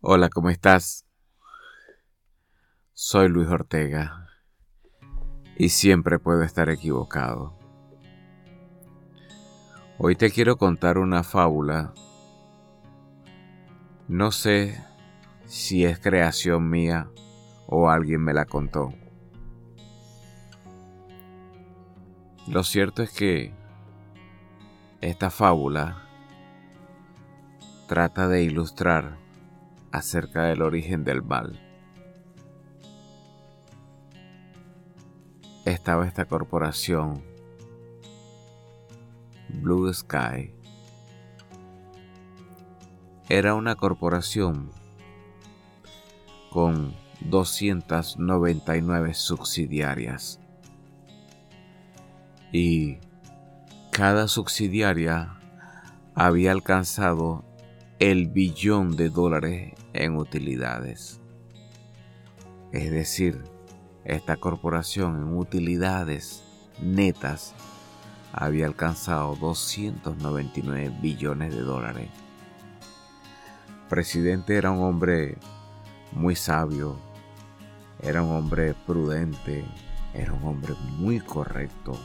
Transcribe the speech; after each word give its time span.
Hola, 0.00 0.28
¿cómo 0.28 0.48
estás? 0.48 1.04
Soy 2.92 3.28
Luis 3.28 3.48
Ortega 3.48 4.28
y 5.56 5.70
siempre 5.70 6.20
puedo 6.20 6.44
estar 6.44 6.68
equivocado. 6.68 7.58
Hoy 9.98 10.14
te 10.14 10.30
quiero 10.30 10.56
contar 10.56 10.98
una 10.98 11.24
fábula. 11.24 11.94
No 14.06 14.30
sé 14.30 14.80
si 15.46 15.84
es 15.84 15.98
creación 15.98 16.70
mía 16.70 17.10
o 17.66 17.90
alguien 17.90 18.22
me 18.22 18.32
la 18.32 18.44
contó. 18.44 18.94
Lo 22.46 22.62
cierto 22.62 23.02
es 23.02 23.10
que 23.10 23.52
esta 25.00 25.30
fábula 25.30 26.04
trata 27.88 28.28
de 28.28 28.44
ilustrar 28.44 29.26
acerca 29.92 30.44
del 30.44 30.62
origen 30.62 31.04
del 31.04 31.22
mal. 31.22 31.60
Estaba 35.64 36.06
esta 36.06 36.24
corporación, 36.24 37.22
Blue 39.48 39.92
Sky. 39.92 40.54
Era 43.28 43.54
una 43.54 43.74
corporación 43.74 44.70
con 46.50 46.94
299 47.20 49.14
subsidiarias. 49.14 50.40
Y 52.52 52.98
cada 53.90 54.28
subsidiaria 54.28 55.34
había 56.14 56.52
alcanzado 56.52 57.44
el 57.98 58.28
billón 58.28 58.94
de 58.96 59.10
dólares 59.10 59.74
en 59.92 60.16
utilidades. 60.16 61.20
Es 62.70 62.92
decir, 62.92 63.42
esta 64.04 64.36
corporación 64.36 65.16
en 65.16 65.36
utilidades 65.36 66.44
netas 66.80 67.54
había 68.32 68.66
alcanzado 68.66 69.34
299 69.34 70.96
billones 71.02 71.52
de 71.52 71.62
dólares. 71.62 72.08
presidente 73.88 74.56
era 74.56 74.70
un 74.70 74.84
hombre 74.84 75.36
muy 76.12 76.36
sabio, 76.36 76.96
era 78.00 78.22
un 78.22 78.30
hombre 78.30 78.74
prudente, 78.86 79.64
era 80.14 80.32
un 80.34 80.44
hombre 80.44 80.74
muy 80.98 81.18
correcto. 81.18 81.98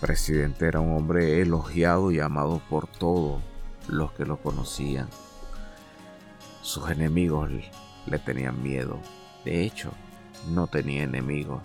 presidente 0.00 0.66
era 0.66 0.80
un 0.80 0.96
hombre 0.96 1.42
elogiado 1.42 2.10
y 2.10 2.20
amado 2.20 2.62
por 2.70 2.86
todos 2.86 3.42
los 3.88 4.12
que 4.12 4.24
lo 4.24 4.36
conocían. 4.38 5.08
Sus 6.62 6.90
enemigos 6.90 7.50
le 8.06 8.18
tenían 8.18 8.62
miedo. 8.62 8.98
De 9.44 9.64
hecho, 9.64 9.92
no 10.48 10.66
tenía 10.66 11.04
enemigos. 11.04 11.62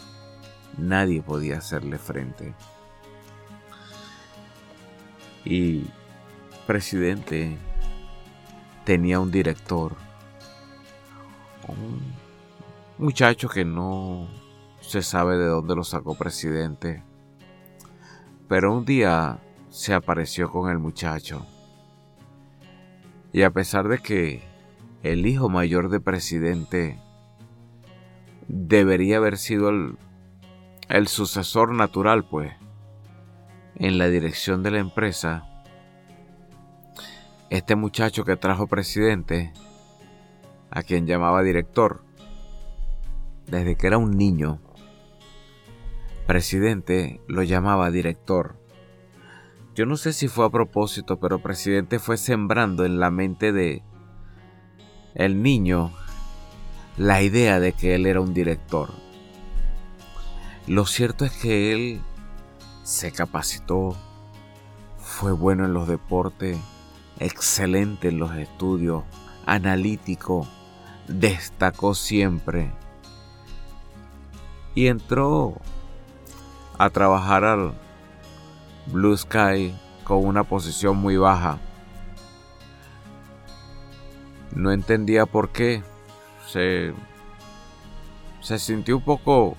Nadie 0.78 1.22
podía 1.22 1.58
hacerle 1.58 1.98
frente. 1.98 2.54
Y 5.46 5.86
presidente 6.68 7.58
tenía 8.84 9.20
un 9.20 9.32
director, 9.32 9.96
un 11.68 12.14
muchacho 12.98 13.48
que 13.48 13.64
no 13.64 14.28
se 14.82 15.02
sabe 15.02 15.38
de 15.38 15.46
dónde 15.46 15.76
lo 15.76 15.84
sacó 15.84 16.16
presidente, 16.16 17.04
pero 18.48 18.76
un 18.76 18.86
día 18.86 19.40
se 19.70 19.94
apareció 19.94 20.50
con 20.52 20.70
el 20.70 20.80
muchacho 20.80 21.46
y 23.32 23.44
a 23.44 23.52
pesar 23.52 23.88
de 23.88 24.00
que 24.00 24.42
el 25.04 25.26
hijo 25.26 25.50
mayor 25.50 25.90
de 25.90 26.00
presidente 26.00 27.00
debería 28.48 29.18
haber 29.18 29.38
sido 29.38 29.70
el, 29.70 31.08
sucesor 31.08 31.74
natural, 31.74 32.26
pues, 32.26 32.52
en 33.76 33.98
la 33.98 34.08
dirección 34.10 34.64
de 34.64 34.72
la 34.72 34.80
empresa, 34.80 35.48
este 37.50 37.76
muchacho 37.76 38.26
que 38.26 38.36
trajo 38.36 38.68
presidente, 38.68 39.54
a 40.72 40.84
quien 40.84 41.08
llamaba 41.08 41.44
director, 41.44 42.04
desde 43.48 43.76
que 43.76 43.88
era 43.88 43.98
un 43.98 44.18
niño, 44.18 44.60
presidente 46.28 47.22
lo 47.28 47.44
llamaba 47.44 47.90
director. 47.90 48.56
Yo 49.80 49.86
no 49.86 49.96
sé 49.96 50.12
si 50.12 50.28
fue 50.28 50.46
a 50.46 50.50
propósito, 50.50 51.22
pero 51.22 51.42
presidente 51.42 52.00
fue 52.00 52.18
sembrando 52.18 52.84
en 52.84 53.00
la 53.00 53.12
mente 53.12 53.54
de 53.54 53.82
el 55.16 55.42
niño 55.42 55.94
la 56.98 57.22
idea 57.22 57.62
de 57.62 57.72
que 57.72 57.96
él 57.96 58.06
era 58.06 58.20
un 58.20 58.34
director. 58.34 58.90
Lo 60.68 60.86
cierto 60.86 61.24
es 61.24 61.32
que 61.32 61.72
él 61.72 62.02
se 62.84 63.14
capacitó, 63.14 63.96
fue 64.98 65.32
bueno 65.32 65.64
en 65.64 65.74
los 65.74 65.88
deportes, 65.88 66.58
excelente 67.18 68.10
en 68.10 68.20
los 68.20 68.36
estudios, 68.36 69.06
analítico, 69.46 70.46
destacó 71.08 71.96
siempre 71.96 72.70
y 74.76 74.88
entró 74.88 75.56
a 76.78 76.90
trabajar 76.90 77.46
al 77.46 77.89
Blue 78.92 79.16
Sky 79.16 79.78
con 80.04 80.26
una 80.26 80.44
posición 80.44 80.98
muy 80.98 81.18
baja. 81.18 81.60
No 84.56 84.72
entendía 84.72 85.26
por 85.26 85.50
qué. 85.50 85.84
Se, 86.48 86.94
se 88.42 88.58
sintió 88.58 88.98
un 88.98 89.04
poco 89.04 89.56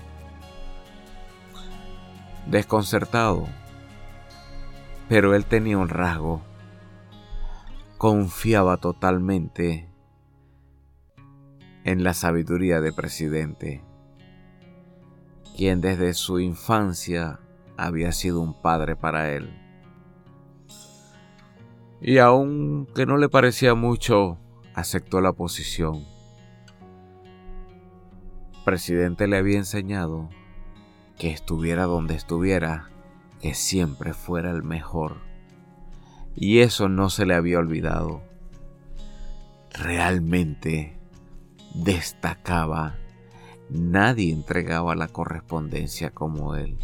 desconcertado. 2.47 3.47
Pero 5.07 5.33
él 5.33 5.45
tenía 5.45 5.77
un 5.77 5.89
rasgo. 5.89 6.41
Confiaba 7.97 8.77
totalmente 8.77 9.89
en 11.83 12.03
la 12.03 12.13
sabiduría 12.13 12.81
del 12.81 12.93
presidente, 12.93 13.83
quien 15.55 15.81
desde 15.81 16.13
su 16.13 16.39
infancia 16.39 17.39
había 17.81 18.11
sido 18.11 18.41
un 18.41 18.53
padre 18.53 18.95
para 18.95 19.31
él. 19.31 19.49
Y 21.99 22.19
aunque 22.19 23.05
no 23.05 23.17
le 23.17 23.27
parecía 23.27 23.73
mucho, 23.75 24.37
aceptó 24.73 25.21
la 25.21 25.33
posición. 25.33 26.05
presidente 28.63 29.27
le 29.27 29.37
había 29.37 29.57
enseñado 29.57 30.29
que 31.17 31.31
estuviera 31.31 31.85
donde 31.85 32.13
estuviera, 32.15 32.89
que 33.41 33.55
siempre 33.55 34.13
fuera 34.13 34.51
el 34.51 34.63
mejor. 34.63 35.17
Y 36.35 36.59
eso 36.59 36.87
no 36.87 37.09
se 37.09 37.25
le 37.25 37.33
había 37.33 37.57
olvidado. 37.57 38.21
Realmente 39.73 40.99
destacaba. 41.73 42.95
Nadie 43.69 44.31
entregaba 44.31 44.95
la 44.95 45.07
correspondencia 45.07 46.11
como 46.11 46.55
él. 46.55 46.77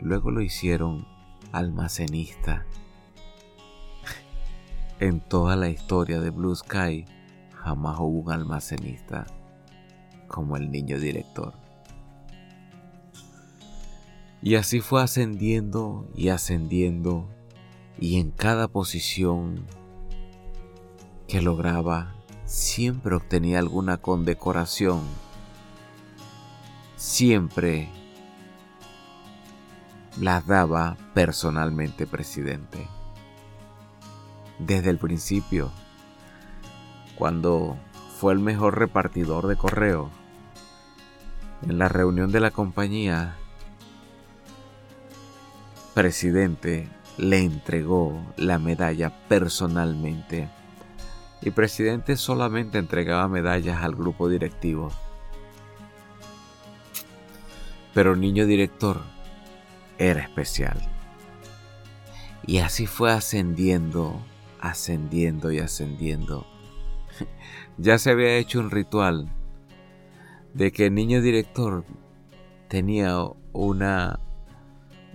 Luego 0.00 0.30
lo 0.30 0.40
hicieron 0.40 1.06
almacenista. 1.52 2.66
En 5.00 5.20
toda 5.20 5.56
la 5.56 5.68
historia 5.68 6.20
de 6.20 6.30
Blue 6.30 6.54
Sky 6.54 7.04
jamás 7.52 7.98
hubo 7.98 8.20
un 8.20 8.32
almacenista 8.32 9.26
como 10.26 10.56
el 10.56 10.70
niño 10.70 10.98
director. 10.98 11.54
Y 14.42 14.54
así 14.54 14.80
fue 14.80 15.02
ascendiendo 15.02 16.06
y 16.14 16.28
ascendiendo 16.28 17.28
y 17.98 18.20
en 18.20 18.30
cada 18.30 18.68
posición 18.68 19.66
que 21.26 21.42
lograba 21.42 22.14
siempre 22.44 23.16
obtenía 23.16 23.58
alguna 23.58 23.96
condecoración. 23.96 25.00
Siempre 26.96 27.88
las 30.20 30.46
daba 30.46 30.96
personalmente 31.14 32.06
presidente. 32.06 32.88
Desde 34.58 34.90
el 34.90 34.98
principio, 34.98 35.70
cuando 37.16 37.76
fue 38.18 38.32
el 38.32 38.38
mejor 38.38 38.78
repartidor 38.78 39.46
de 39.46 39.56
correo, 39.56 40.10
en 41.62 41.78
la 41.78 41.88
reunión 41.88 42.32
de 42.32 42.40
la 42.40 42.50
compañía, 42.50 43.36
presidente 45.94 46.88
le 47.18 47.38
entregó 47.38 48.18
la 48.36 48.58
medalla 48.58 49.10
personalmente 49.28 50.50
y 51.42 51.50
presidente 51.50 52.16
solamente 52.16 52.78
entregaba 52.78 53.28
medallas 53.28 53.82
al 53.82 53.94
grupo 53.94 54.28
directivo. 54.28 54.90
Pero 57.94 58.16
niño 58.16 58.46
director 58.46 59.15
era 59.98 60.22
especial. 60.22 60.80
Y 62.46 62.58
así 62.58 62.86
fue 62.86 63.12
ascendiendo 63.12 64.22
ascendiendo 64.60 65.52
y 65.52 65.58
ascendiendo. 65.58 66.46
ya 67.78 67.98
se 67.98 68.10
había 68.10 68.36
hecho 68.36 68.60
un 68.60 68.70
ritual 68.70 69.28
de 70.54 70.72
que 70.72 70.86
el 70.86 70.94
niño 70.94 71.20
director 71.20 71.84
tenía 72.68 73.18
una 73.52 74.20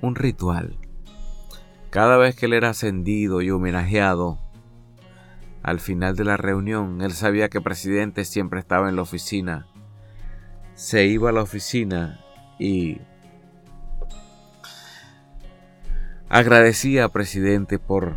un 0.02 0.16
ritual. 0.16 0.78
Cada 1.90 2.18
vez 2.18 2.36
que 2.36 2.46
él 2.46 2.54
era 2.54 2.70
ascendido 2.70 3.42
y 3.42 3.52
homenajeado, 3.52 4.40
al 5.62 5.80
final 5.80 6.16
de 6.16 6.24
la 6.24 6.38
reunión, 6.38 7.02
él 7.02 7.12
sabía 7.12 7.50
que 7.50 7.60
el 7.60 7.64
presidente 7.64 8.26
siempre 8.26 8.60
estaba 8.60 8.90
en 8.90 8.96
la 8.96 9.04
oficina. 9.04 9.68
Se 10.74 11.06
iba 11.06 11.30
a 11.30 11.34
la 11.34 11.44
oficina 11.44 12.22
y 12.58 13.00
agradecía 16.34 17.10
presidente 17.10 17.78
por 17.78 18.16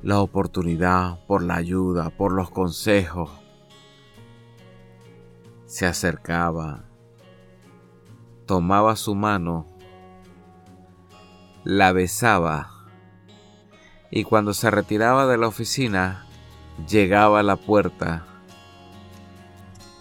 la 0.00 0.20
oportunidad, 0.20 1.18
por 1.26 1.42
la 1.42 1.56
ayuda, 1.56 2.10
por 2.10 2.30
los 2.30 2.48
consejos. 2.48 3.28
Se 5.66 5.84
acercaba, 5.84 6.84
tomaba 8.46 8.94
su 8.94 9.16
mano, 9.16 9.66
la 11.64 11.90
besaba 11.90 12.70
y 14.12 14.22
cuando 14.22 14.54
se 14.54 14.70
retiraba 14.70 15.26
de 15.26 15.36
la 15.36 15.48
oficina 15.48 16.24
llegaba 16.88 17.40
a 17.40 17.42
la 17.42 17.56
puerta, 17.56 18.24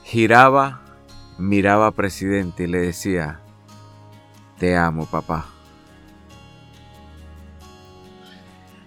giraba, 0.03 0.81
miraba 1.39 1.87
al 1.87 1.93
presidente 1.93 2.65
y 2.65 2.67
le 2.67 2.77
decía, 2.77 3.39
te 4.59 4.77
amo 4.77 5.07
papá. 5.07 5.54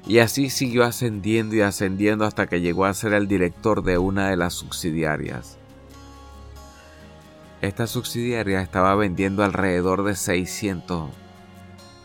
Y 0.09 0.21
así 0.21 0.49
siguió 0.49 0.85
ascendiendo 0.85 1.55
y 1.55 1.61
ascendiendo 1.61 2.25
hasta 2.25 2.47
que 2.47 2.63
llegó 2.63 2.87
a 2.87 2.95
ser 2.95 3.13
el 3.13 3.29
director 3.29 3.83
de 3.83 3.99
una 3.99 4.31
de 4.31 4.39
las 4.39 4.55
subsidiarias. 4.55 5.59
Esta 7.61 7.87
subsidiaria 7.87 8.63
estaba 8.63 8.95
vendiendo 8.95 9.45
alrededor 9.45 10.05
de 10.05 10.17
600 10.17 11.11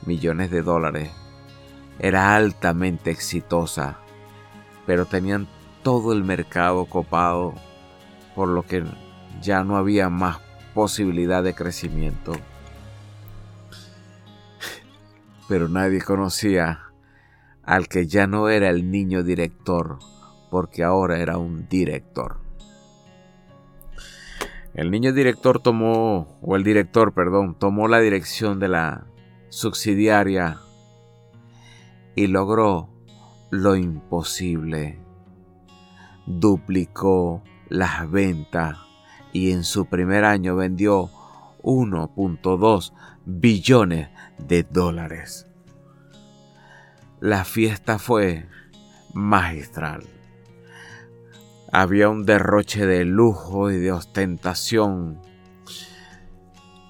millones 0.05 0.51
de 0.51 0.61
dólares. 0.63 1.11
Era 1.97 2.35
altamente 2.35 3.09
exitosa, 3.09 3.99
pero 4.85 5.05
tenían 5.05 5.47
todo 5.81 6.11
el 6.11 6.25
mercado 6.25 6.83
copado, 6.85 7.53
por 8.35 8.49
lo 8.49 8.63
que 8.63 8.83
ya 9.41 9.63
no 9.63 9.77
había 9.77 10.09
más 10.09 10.39
posibilidad 10.73 11.41
de 11.41 11.55
crecimiento. 11.55 12.33
Pero 15.47 15.69
nadie 15.69 16.01
conocía 16.01 16.92
al 17.63 17.87
que 17.87 18.07
ya 18.07 18.27
no 18.27 18.49
era 18.49 18.69
el 18.69 18.91
niño 18.91 19.23
director, 19.23 19.99
porque 20.51 20.83
ahora 20.83 21.19
era 21.19 21.37
un 21.37 21.67
director. 21.69 22.37
El 24.73 24.89
niño 24.89 25.13
director 25.13 25.61
tomó, 25.61 26.39
o 26.41 26.55
el 26.55 26.63
director, 26.63 27.13
perdón, 27.13 27.55
tomó 27.57 27.87
la 27.87 27.99
dirección 27.99 28.59
de 28.59 28.69
la 28.69 29.05
subsidiaria 29.49 30.57
y 32.15 32.27
logró 32.27 32.89
lo 33.51 33.75
imposible. 33.75 34.99
Duplicó 36.25 37.43
las 37.69 38.09
ventas 38.09 38.77
y 39.31 39.51
en 39.51 39.63
su 39.63 39.85
primer 39.85 40.25
año 40.25 40.55
vendió 40.55 41.11
1.2 41.61 42.93
billones 43.25 44.09
de 44.39 44.63
dólares. 44.63 45.47
La 47.23 47.45
fiesta 47.45 47.99
fue 47.99 48.49
magistral. 49.13 50.03
Había 51.71 52.09
un 52.09 52.25
derroche 52.25 52.85
de 52.85 53.05
lujo 53.05 53.71
y 53.71 53.77
de 53.77 53.93
ostentación. 53.93 55.21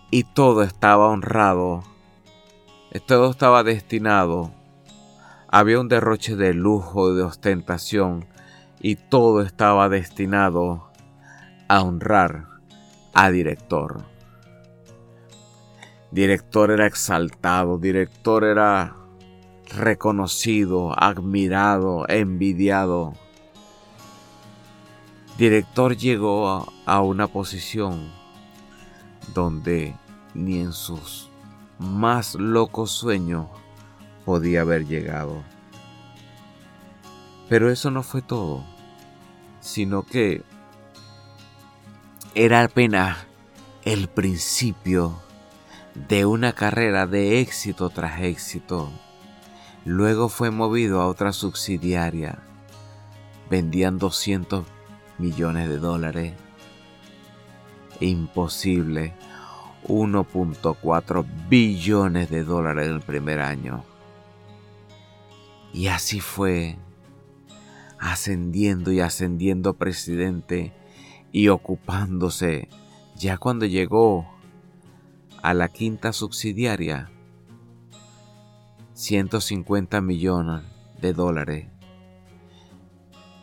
Y 0.09 0.23
todo 0.23 0.63
estaba 0.63 1.09
honrado. 1.09 1.83
Todo 3.05 3.29
estaba 3.29 3.61
destinado. 3.61 4.51
Había 5.49 5.79
un 5.79 5.87
derroche 5.87 6.35
de 6.35 6.55
lujo 6.55 7.11
y 7.11 7.15
de 7.15 7.21
ostentación. 7.21 8.25
Y 8.79 8.95
todo 8.95 9.43
estaba 9.43 9.87
destinado 9.87 10.89
a 11.67 11.83
honrar 11.83 12.47
a 13.13 13.29
director. 13.29 14.03
Director 16.09 16.71
era 16.71 16.87
exaltado, 16.87 17.77
director 17.77 18.43
era 18.45 18.95
reconocido, 19.69 20.93
admirado, 20.97 22.07
envidiado. 22.09 23.13
Director 25.37 25.97
llegó 25.97 26.67
a, 26.85 27.01
una 27.01 27.27
posición 27.27 28.11
donde 29.33 29.95
ni 30.33 30.59
en 30.59 30.73
sus 30.73 31.29
más 31.79 32.35
locos 32.35 32.91
sueños 32.91 33.47
podía 34.25 34.61
haber 34.61 34.85
llegado. 34.85 35.43
Pero 37.49 37.69
eso 37.71 37.91
no 37.91 38.03
fue 38.03 38.21
todo, 38.21 38.63
sino 39.59 40.03
que 40.03 40.43
era 42.35 42.63
apenas 42.63 43.17
el 43.83 44.07
principio 44.07 45.19
de 45.93 46.25
una 46.25 46.53
carrera 46.53 47.05
de 47.05 47.41
éxito 47.41 47.89
tras 47.89 48.21
éxito 48.21 48.91
Luego 49.85 50.29
fue 50.29 50.49
movido 50.49 51.01
a 51.01 51.07
otra 51.07 51.33
subsidiaria. 51.33 52.39
Vendían 53.49 53.97
200 53.97 54.65
millones 55.17 55.67
de 55.67 55.77
dólares. 55.77 56.33
Imposible. 57.99 59.13
1.4 59.87 61.25
billones 61.49 62.29
de 62.29 62.43
dólares 62.43 62.87
en 62.87 62.95
el 62.95 63.01
primer 63.01 63.41
año. 63.41 63.83
Y 65.73 65.87
así 65.87 66.19
fue, 66.21 66.77
ascendiendo 67.99 68.91
y 68.91 69.01
ascendiendo 69.01 69.73
presidente 69.73 70.71
y 71.31 71.49
ocupándose. 71.49 72.69
Ya 73.17 73.37
cuando 73.37 73.65
llegó 73.65 74.25
a 75.41 75.53
la 75.53 75.67
quinta 75.67 76.13
subsidiaria, 76.13 77.09
150 78.93 80.01
millones 80.01 80.61
de 81.01 81.13
dólares 81.13 81.65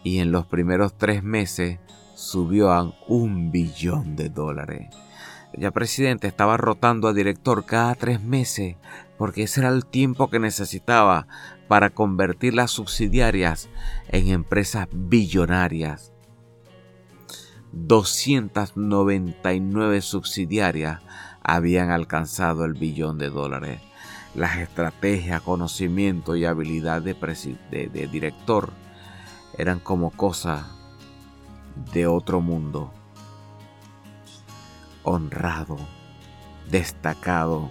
y 0.04 0.20
en 0.20 0.30
los 0.30 0.46
primeros 0.46 0.96
tres 0.96 1.24
meses 1.24 1.80
subió 2.14 2.70
a 2.70 2.94
un 3.08 3.50
billón 3.50 4.14
de 4.14 4.28
dólares. 4.28 4.94
Ya 5.54 5.72
presidente 5.72 6.28
estaba 6.28 6.56
rotando 6.56 7.08
a 7.08 7.12
director 7.12 7.66
cada 7.66 7.96
tres 7.96 8.22
meses 8.22 8.76
porque 9.18 9.42
ese 9.42 9.58
era 9.60 9.70
el 9.70 9.84
tiempo 9.84 10.30
que 10.30 10.38
necesitaba 10.38 11.26
para 11.66 11.90
convertir 11.90 12.54
las 12.54 12.70
subsidiarias 12.70 13.68
en 14.08 14.28
empresas 14.28 14.86
billonarias. 14.92 16.12
299 17.72 20.00
subsidiarias 20.00 21.00
habían 21.42 21.90
alcanzado 21.90 22.64
el 22.64 22.74
billón 22.74 23.18
de 23.18 23.30
dólares 23.30 23.89
las 24.34 24.58
estrategias, 24.58 25.42
conocimiento 25.42 26.36
y 26.36 26.44
habilidad 26.44 27.02
de, 27.02 27.14
de 27.70 28.08
director 28.08 28.72
eran 29.58 29.80
como 29.80 30.10
cosas 30.10 30.64
de 31.92 32.06
otro 32.06 32.40
mundo. 32.40 32.92
Honrado, 35.02 35.78
destacado, 36.70 37.70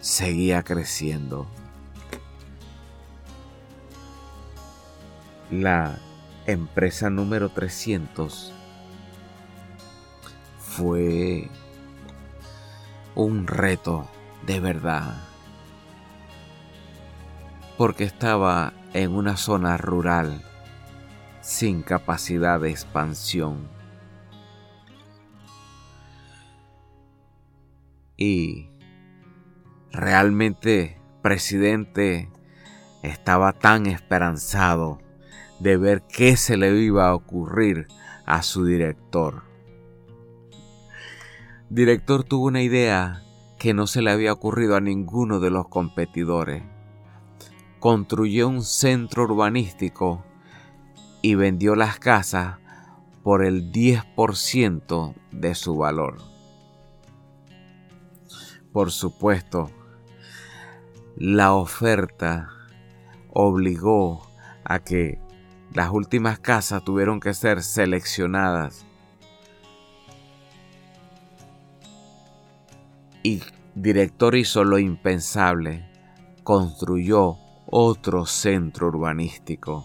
seguía 0.00 0.62
creciendo. 0.62 1.46
La 5.50 5.98
empresa 6.46 7.08
número 7.08 7.48
300 7.50 8.52
fue 10.58 11.48
un 13.16 13.46
reto 13.46 14.06
de 14.46 14.60
verdad. 14.60 15.14
Porque 17.78 18.04
estaba 18.04 18.74
en 18.92 19.12
una 19.12 19.36
zona 19.36 19.78
rural 19.78 20.42
sin 21.40 21.82
capacidad 21.82 22.60
de 22.60 22.70
expansión. 22.70 23.68
Y 28.18 28.68
realmente 29.92 31.00
presidente 31.22 32.30
estaba 33.02 33.54
tan 33.54 33.86
esperanzado 33.86 34.98
de 35.58 35.78
ver 35.78 36.02
qué 36.02 36.36
se 36.36 36.58
le 36.58 36.70
iba 36.78 37.08
a 37.08 37.14
ocurrir 37.14 37.88
a 38.26 38.42
su 38.42 38.64
director 38.66 39.45
director 41.68 42.22
tuvo 42.22 42.46
una 42.46 42.62
idea 42.62 43.22
que 43.58 43.74
no 43.74 43.86
se 43.86 44.02
le 44.02 44.10
había 44.10 44.32
ocurrido 44.32 44.76
a 44.76 44.80
ninguno 44.80 45.40
de 45.40 45.50
los 45.50 45.68
competidores. 45.68 46.62
construyó 47.80 48.48
un 48.48 48.62
centro 48.62 49.24
urbanístico 49.24 50.24
y 51.22 51.34
vendió 51.34 51.76
las 51.76 51.98
casas 51.98 52.58
por 53.22 53.44
el 53.44 53.70
10% 53.70 55.14
de 55.30 55.54
su 55.54 55.76
valor. 55.76 56.18
Por 58.72 58.90
supuesto, 58.90 59.70
la 61.16 61.54
oferta 61.54 62.50
obligó 63.32 64.26
a 64.64 64.78
que 64.80 65.20
las 65.72 65.90
últimas 65.90 66.38
casas 66.38 66.82
tuvieron 66.84 67.20
que 67.20 67.34
ser 67.34 67.62
seleccionadas 67.62 68.85
y 73.26 73.42
director 73.74 74.36
hizo 74.36 74.62
lo 74.62 74.78
impensable, 74.78 75.84
construyó 76.44 77.36
otro 77.66 78.24
centro 78.24 78.86
urbanístico. 78.86 79.84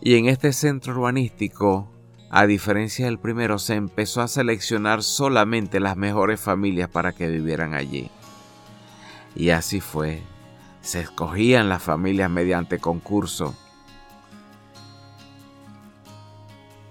Y 0.00 0.14
en 0.14 0.26
este 0.26 0.52
centro 0.52 0.92
urbanístico, 0.92 1.90
a 2.30 2.46
diferencia 2.46 3.06
del 3.06 3.18
primero, 3.18 3.58
se 3.58 3.74
empezó 3.74 4.20
a 4.20 4.28
seleccionar 4.28 5.02
solamente 5.02 5.80
las 5.80 5.96
mejores 5.96 6.40
familias 6.40 6.88
para 6.88 7.12
que 7.12 7.26
vivieran 7.26 7.74
allí. 7.74 8.08
Y 9.34 9.50
así 9.50 9.80
fue. 9.80 10.22
Se 10.82 11.00
escogían 11.00 11.68
las 11.68 11.82
familias 11.82 12.30
mediante 12.30 12.78
concurso. 12.78 13.56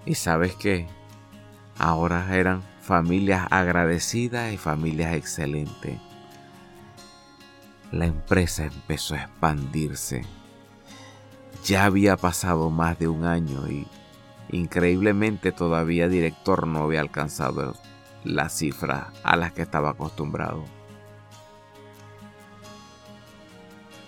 Y 0.06 0.16
sabes 0.16 0.54
qué? 0.56 0.86
Ahora 1.78 2.36
eran 2.36 2.73
familias 2.84 3.48
agradecidas 3.50 4.52
y 4.52 4.58
familias 4.58 5.16
excelentes. 5.16 6.02
La 7.94 8.08
empresa 8.08 8.66
empezó 8.66 9.16
a 9.16 9.22
expandirse. 9.22 10.24
Ya 11.64 11.86
había 11.86 12.18
pasado 12.18 12.70
más 12.70 13.00
de 13.00 13.08
un 13.08 13.24
año 13.24 13.70
y 13.70 13.88
increíblemente 14.50 15.54
todavía 15.54 16.10
director 16.10 16.68
no 16.68 16.84
había 16.84 17.00
alcanzado 17.00 17.74
las 18.26 18.58
cifras 18.58 19.08
a 19.24 19.38
las 19.38 19.54
que 19.54 19.62
estaba 19.62 19.92
acostumbrado. 19.92 20.66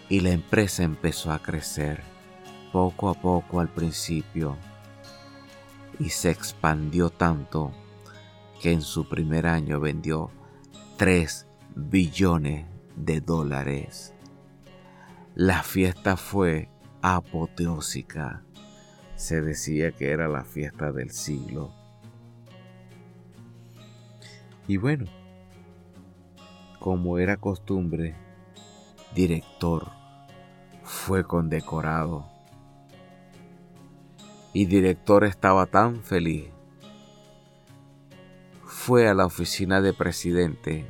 Y 0.09 0.19
la 0.19 0.31
empresa 0.31 0.83
empezó 0.83 1.31
a 1.31 1.39
crecer 1.39 2.03
poco 2.73 3.07
a 3.07 3.13
poco 3.13 3.61
al 3.61 3.69
principio 3.69 4.57
y 5.97 6.09
se 6.09 6.29
expandió 6.29 7.09
tanto 7.09 7.71
que 8.65 8.71
en 8.71 8.81
su 8.81 9.07
primer 9.07 9.45
año 9.45 9.79
vendió 9.79 10.31
3 10.97 11.45
billones 11.75 12.65
de 12.95 13.21
dólares. 13.21 14.15
La 15.35 15.61
fiesta 15.61 16.17
fue 16.17 16.71
apoteósica. 17.03 18.43
Se 19.15 19.43
decía 19.43 19.91
que 19.91 20.09
era 20.09 20.27
la 20.27 20.43
fiesta 20.43 20.91
del 20.91 21.11
siglo. 21.11 21.75
Y 24.67 24.77
bueno, 24.77 25.05
como 26.79 27.19
era 27.19 27.37
costumbre, 27.37 28.15
director 29.13 29.91
fue 30.81 31.23
condecorado. 31.23 32.25
Y 34.53 34.65
director 34.65 35.23
estaba 35.23 35.67
tan 35.67 36.01
feliz 36.01 36.54
fue 38.85 39.09
a 39.09 39.15
la 39.15 39.25
oficina 39.25 39.81
de 39.81 39.93
presidente 39.93 40.85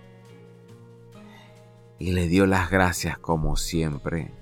y 1.98 2.12
le 2.12 2.28
dio 2.28 2.46
las 2.46 2.70
gracias 2.70 3.18
como 3.18 3.56
siempre. 3.56 4.34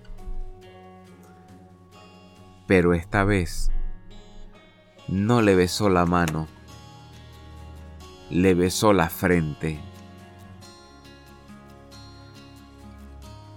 Pero 2.65 2.95
esta 2.95 3.23
vez 3.23 3.71
no 5.07 5.43
le 5.43 5.53
besó 5.53 5.87
la 5.89 6.07
mano, 6.07 6.47
le 8.31 8.55
besó 8.55 8.91
la 8.91 9.07
frente. 9.11 9.79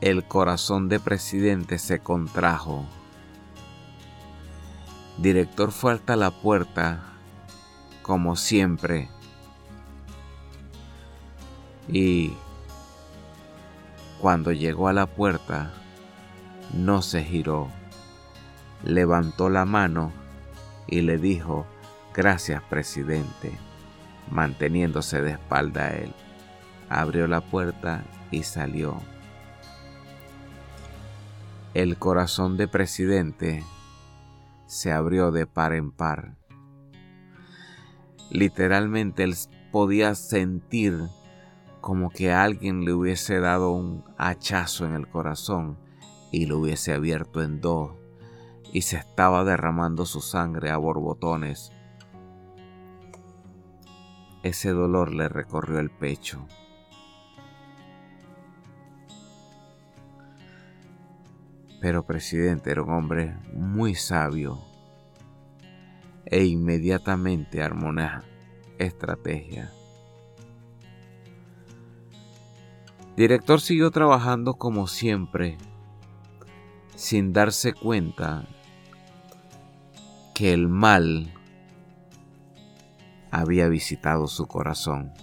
El 0.02 0.28
corazón 0.28 0.90
de 0.90 1.00
presidente 1.00 1.78
se 1.78 2.00
contrajo. 2.00 2.84
Director 5.16 5.72
fue 5.72 5.94
hasta 5.94 6.16
la 6.16 6.30
puerta, 6.42 7.14
como 8.02 8.36
siempre 8.36 9.08
y 11.88 12.32
cuando 14.20 14.52
llegó 14.52 14.88
a 14.88 14.92
la 14.92 15.06
puerta, 15.06 15.72
no 16.72 17.02
se 17.02 17.22
giró, 17.22 17.68
levantó 18.82 19.48
la 19.48 19.64
mano 19.64 20.12
y 20.86 21.02
le 21.02 21.18
dijo, 21.18 21.66
gracias 22.14 22.62
presidente, 22.62 23.52
manteniéndose 24.30 25.20
de 25.22 25.32
espalda 25.32 25.86
a 25.86 25.96
él. 25.96 26.12
Abrió 26.88 27.26
la 27.26 27.40
puerta 27.40 28.04
y 28.30 28.44
salió. 28.44 29.00
El 31.74 31.98
corazón 31.98 32.56
de 32.56 32.68
presidente 32.68 33.64
se 34.66 34.92
abrió 34.92 35.30
de 35.30 35.46
par 35.46 35.72
en 35.74 35.90
par. 35.90 36.36
Literalmente 38.30 39.24
él 39.24 39.34
podía 39.70 40.14
sentir 40.14 41.08
como 41.86 42.10
que 42.10 42.32
alguien 42.32 42.84
le 42.84 42.92
hubiese 42.92 43.38
dado 43.38 43.70
un 43.70 44.02
hachazo 44.18 44.86
en 44.86 44.94
el 44.94 45.06
corazón 45.06 45.78
y 46.32 46.46
lo 46.46 46.58
hubiese 46.58 46.92
abierto 46.92 47.44
en 47.44 47.60
dos 47.60 47.92
y 48.72 48.82
se 48.82 48.96
estaba 48.96 49.44
derramando 49.44 50.04
su 50.04 50.20
sangre 50.20 50.70
a 50.70 50.78
borbotones. 50.78 51.70
Ese 54.42 54.70
dolor 54.70 55.14
le 55.14 55.28
recorrió 55.28 55.78
el 55.78 55.90
pecho. 55.90 56.48
Pero 61.80 62.04
presidente 62.04 62.72
era 62.72 62.82
un 62.82 62.90
hombre 62.90 63.36
muy 63.52 63.94
sabio 63.94 64.58
e 66.24 66.46
inmediatamente 66.46 67.62
armó 67.62 67.90
una 67.90 68.24
estrategia 68.76 69.70
Director 73.16 73.62
siguió 73.62 73.90
trabajando 73.90 74.54
como 74.54 74.86
siempre, 74.86 75.56
sin 76.96 77.32
darse 77.32 77.72
cuenta 77.72 78.46
que 80.34 80.52
el 80.52 80.68
mal 80.68 81.32
había 83.30 83.68
visitado 83.68 84.26
su 84.26 84.46
corazón. 84.46 85.14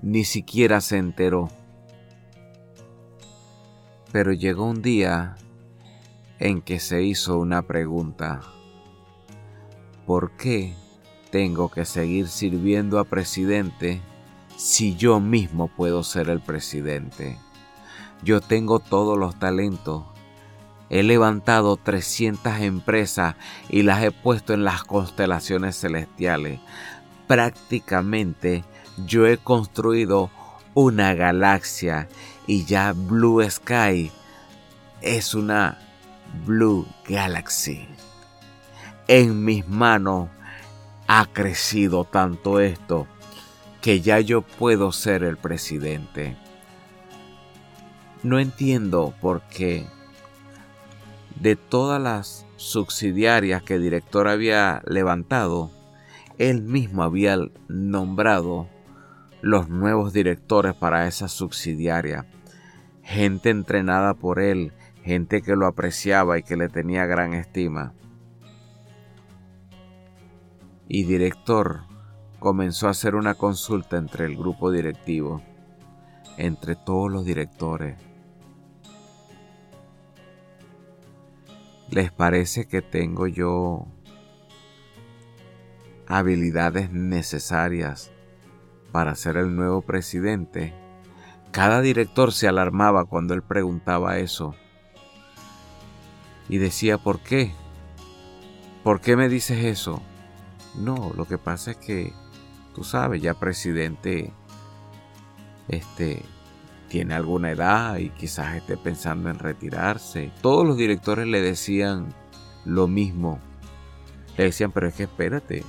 Ni 0.00 0.22
siquiera 0.22 0.80
se 0.80 0.98
enteró. 0.98 1.48
Pero 4.12 4.32
llegó 4.32 4.66
un 4.66 4.82
día 4.82 5.34
en 6.38 6.62
que 6.62 6.78
se 6.78 7.02
hizo 7.02 7.40
una 7.40 7.62
pregunta. 7.62 8.40
¿Por 10.06 10.36
qué 10.36 10.76
tengo 11.32 11.70
que 11.72 11.84
seguir 11.84 12.28
sirviendo 12.28 13.00
a 13.00 13.04
presidente 13.04 14.00
si 14.58 14.96
yo 14.96 15.20
mismo 15.20 15.68
puedo 15.68 16.02
ser 16.02 16.28
el 16.28 16.40
presidente? 16.40 17.38
Yo 18.24 18.40
tengo 18.40 18.80
todos 18.80 19.16
los 19.16 19.38
talentos. 19.38 20.02
He 20.90 21.04
levantado 21.04 21.76
300 21.76 22.60
empresas 22.62 23.36
y 23.68 23.82
las 23.82 24.02
he 24.02 24.10
puesto 24.10 24.54
en 24.54 24.64
las 24.64 24.82
constelaciones 24.82 25.78
celestiales. 25.78 26.58
Prácticamente 27.28 28.64
yo 29.06 29.28
he 29.28 29.38
construido 29.38 30.28
una 30.74 31.14
galaxia 31.14 32.08
y 32.48 32.64
ya 32.64 32.92
Blue 32.92 33.48
Sky 33.48 34.10
es 35.02 35.34
una 35.34 35.78
Blue 36.44 36.84
Galaxy. 37.08 37.86
En 39.06 39.44
mis 39.44 39.68
manos 39.68 40.30
ha 41.06 41.26
crecido 41.26 42.04
tanto 42.04 42.58
esto 42.58 43.06
que 43.80 44.00
ya 44.00 44.20
yo 44.20 44.42
puedo 44.42 44.92
ser 44.92 45.22
el 45.22 45.36
presidente. 45.36 46.36
No 48.22 48.38
entiendo 48.38 49.14
por 49.20 49.42
qué 49.42 49.86
de 51.40 51.54
todas 51.56 52.00
las 52.02 52.46
subsidiarias 52.56 53.62
que 53.62 53.74
el 53.74 53.82
director 53.82 54.26
había 54.26 54.82
levantado, 54.86 55.70
él 56.38 56.62
mismo 56.62 57.02
había 57.02 57.38
nombrado 57.68 58.68
los 59.40 59.68
nuevos 59.68 60.12
directores 60.12 60.74
para 60.74 61.06
esa 61.06 61.28
subsidiaria. 61.28 62.26
Gente 63.02 63.50
entrenada 63.50 64.14
por 64.14 64.40
él, 64.40 64.72
gente 65.02 65.42
que 65.42 65.54
lo 65.54 65.66
apreciaba 65.66 66.38
y 66.38 66.42
que 66.42 66.56
le 66.56 66.68
tenía 66.68 67.06
gran 67.06 67.34
estima. 67.34 67.94
Y 70.88 71.04
director 71.04 71.87
comenzó 72.38 72.86
a 72.88 72.90
hacer 72.90 73.14
una 73.14 73.34
consulta 73.34 73.96
entre 73.96 74.26
el 74.26 74.36
grupo 74.36 74.70
directivo 74.70 75.42
entre 76.38 76.76
todos 76.76 77.10
los 77.10 77.24
directores. 77.24 77.96
¿Les 81.90 82.12
parece 82.12 82.66
que 82.66 82.80
tengo 82.80 83.26
yo 83.26 83.86
habilidades 86.06 86.92
necesarias 86.92 88.12
para 88.92 89.14
ser 89.16 89.36
el 89.36 89.56
nuevo 89.56 89.82
presidente? 89.82 90.74
Cada 91.50 91.80
director 91.80 92.32
se 92.32 92.46
alarmaba 92.46 93.04
cuando 93.06 93.34
él 93.34 93.42
preguntaba 93.42 94.18
eso. 94.18 94.54
Y 96.48 96.58
decía, 96.58 96.98
¿por 96.98 97.20
qué? 97.20 97.52
¿Por 98.84 99.00
qué 99.00 99.16
me 99.16 99.28
dices 99.28 99.64
eso? 99.64 100.00
No, 100.76 101.12
lo 101.16 101.24
que 101.24 101.36
pasa 101.36 101.72
es 101.72 101.78
que, 101.78 102.12
tú 102.78 102.84
sabes, 102.84 103.20
ya 103.20 103.34
presidente, 103.34 104.32
este, 105.66 106.22
tiene 106.88 107.14
alguna 107.14 107.50
edad 107.50 107.96
y 107.96 108.10
quizás 108.10 108.54
esté 108.54 108.76
pensando 108.76 109.30
en 109.30 109.40
retirarse. 109.40 110.30
Todos 110.42 110.64
los 110.64 110.76
directores 110.76 111.26
le 111.26 111.40
decían 111.40 112.14
lo 112.64 112.86
mismo. 112.86 113.40
Le 114.36 114.44
decían, 114.44 114.70
pero 114.70 114.86
es 114.86 114.94
que 114.94 115.02
espérate, 115.02 115.64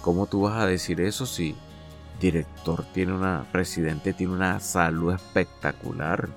¿cómo 0.00 0.26
tú 0.26 0.40
vas 0.40 0.60
a 0.60 0.66
decir 0.66 1.00
eso 1.00 1.24
si 1.24 1.54
director 2.20 2.84
tiene 2.92 3.12
una, 3.12 3.46
presidente 3.52 4.12
tiene 4.12 4.32
una 4.32 4.58
salud 4.58 5.14
espectacular? 5.14 6.28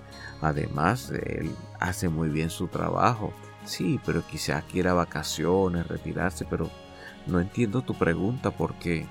Además, 0.42 1.10
él 1.10 1.56
hace 1.80 2.08
muy 2.08 2.30
bien 2.30 2.52
su 2.52 2.68
trabajo. 2.68 3.34
Sí, 3.66 4.00
pero 4.06 4.22
quizás 4.28 4.64
quiera 4.66 4.94
vacaciones, 4.94 5.88
retirarse, 5.88 6.46
pero 6.48 6.70
no 7.26 7.40
entiendo 7.40 7.82
tu 7.82 7.96
pregunta 7.96 8.52
porque 8.52 9.08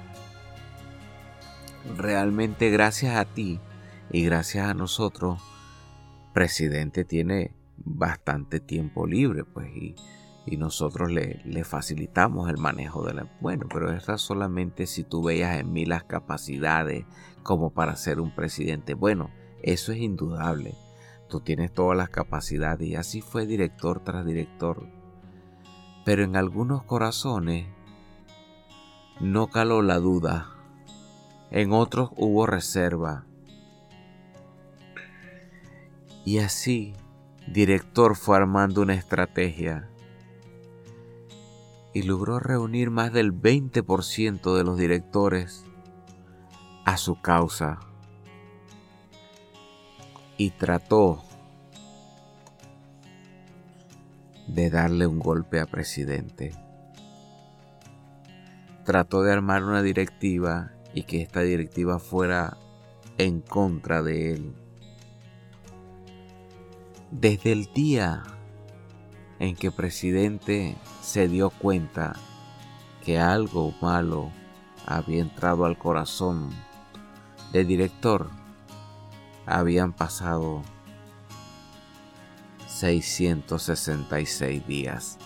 realmente 1.97 2.71
gracias 2.71 3.17
a 3.17 3.25
ti 3.25 3.61
y 4.11 4.25
gracias 4.25 4.69
a 4.69 4.75
nosotros, 4.75 5.41
presidente 6.33 7.05
tiene 7.05 7.55
bastante 7.77 8.61
tiempo 8.61 9.07
libre, 9.07 9.45
pues, 9.45 9.69
y, 9.75 9.95
nosotros 10.59 11.11
le, 11.11 11.65
facilitamos 11.65 12.51
el 12.51 12.59
manejo 12.59 13.05
de 13.07 13.15
la... 13.15 13.29
Bueno, 13.41 13.67
pero 13.73 13.93
eso 13.93 14.19
solamente 14.19 14.87
si 14.87 15.05
tú 15.05 15.23
veas 15.23 15.59
en 15.61 15.73
mí 15.73 15.87
las 15.87 16.03
capacidades 16.03 17.05
como 17.45 17.71
para 17.71 17.95
ser 17.95 18.19
un 18.21 18.35
presidente. 18.35 18.95
Bueno, 18.95 19.31
eso 19.63 19.93
es 19.93 19.99
indudable. 19.99 20.75
Tú 21.29 21.41
tienes 21.41 21.73
todas 21.73 21.97
las 21.97 22.11
capacidades 22.11 22.89
y 22.89 22.97
así 22.97 23.21
fue 23.21 23.47
director 23.47 24.01
tras 24.01 24.27
director. 24.27 24.89
Pero 26.05 26.25
en 26.25 26.35
algunos 26.35 26.83
corazones 26.83 27.67
no 29.21 29.47
caló 29.47 29.81
la 29.81 29.99
duda. 29.99 30.62
En 31.55 31.75
otros 31.75 32.09
hubo 32.17 32.47
reserva. 32.47 33.27
Y 36.25 36.39
así, 36.39 36.95
director 37.47 38.17
fue 38.17 38.39
armando 38.39 38.81
una 38.81 38.95
estrategia 38.95 39.91
y 41.93 42.05
logró 42.05 42.41
reunir 42.41 42.89
más 42.89 43.13
del 43.13 43.35
20% 43.35 44.57
de 44.57 44.65
los 44.65 44.79
directores 44.79 45.67
a 46.87 46.97
su 46.97 47.21
causa 47.21 47.81
y 50.39 50.53
trató 50.53 51.23
de 54.47 54.71
darle 54.71 55.07
un 55.07 55.19
golpe 55.19 55.61
a 55.61 55.67
presidente. 55.67 56.55
Trató 58.87 59.23
de 59.23 59.33
armar 59.33 59.65
una 59.65 59.83
directiva 59.83 60.73
y 60.95 61.05
que 61.05 61.23
esta 61.23 61.41
directiva 61.41 61.99
fuera 61.99 62.59
en 63.19 63.41
contra 63.41 64.03
de 64.03 64.35
él. 64.35 64.55
Desde 67.11 67.53
el 67.53 67.73
día 67.73 68.23
en 69.39 69.57
que 69.57 69.71
presidente 69.71 70.77
se 71.03 71.29
dio 71.29 71.51
cuenta 71.51 72.15
que 73.05 73.19
algo 73.19 73.75
malo 73.83 74.31
había 74.87 75.21
entrado 75.21 75.65
al 75.65 75.79
corazón 75.79 76.51
del 77.53 77.67
director, 77.67 78.31
habían 79.47 79.93
pasado 79.93 80.63
666 82.67 84.67
días. 84.67 85.19